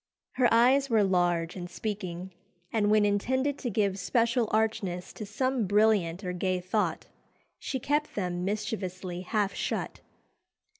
Her 0.31 0.51
eyes 0.51 0.89
were 0.89 1.03
large 1.03 1.55
and 1.55 1.69
speaking, 1.69 2.33
and 2.73 2.89
when 2.89 3.05
intended 3.05 3.59
to 3.59 3.69
give 3.69 3.99
special 3.99 4.47
archness 4.51 5.13
to 5.13 5.27
some 5.27 5.67
brilliant 5.67 6.23
or 6.23 6.33
gay 6.33 6.59
thought, 6.59 7.05
she 7.59 7.79
kept 7.79 8.15
them 8.15 8.43
mischievously 8.43 9.21
half 9.21 9.53
shut. 9.53 10.01